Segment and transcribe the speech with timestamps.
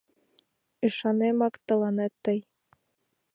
[0.85, 2.39] Ӱшанемак, тыланет тый